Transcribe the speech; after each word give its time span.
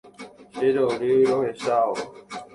Cherory 0.53 1.13
rohechávo 1.29 2.01